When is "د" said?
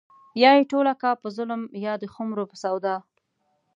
2.01-2.03